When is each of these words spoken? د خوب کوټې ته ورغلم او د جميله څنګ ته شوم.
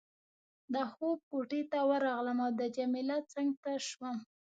د 0.73 0.75
خوب 0.91 1.19
کوټې 1.29 1.61
ته 1.71 1.79
ورغلم 1.89 2.37
او 2.45 2.51
د 2.59 2.61
جميله 2.77 3.17
څنګ 3.33 3.49
ته 3.63 3.71
شوم. 3.87 4.17